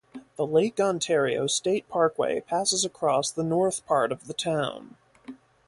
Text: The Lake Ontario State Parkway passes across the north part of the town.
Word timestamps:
The 0.35 0.47
Lake 0.47 0.79
Ontario 0.79 1.45
State 1.45 1.87
Parkway 1.87 2.41
passes 2.41 2.83
across 2.83 3.29
the 3.29 3.43
north 3.43 3.85
part 3.85 4.11
of 4.11 4.25
the 4.25 4.33
town. 4.33 4.95